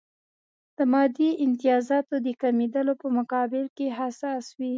د 0.77 0.79
مادي 0.91 1.29
امتیازاتو 1.45 2.15
د 2.25 2.27
کمېدلو 2.41 2.93
په 3.01 3.07
مقابل 3.17 3.65
کې 3.75 3.87
حساس 3.99 4.45
وي. 4.57 4.69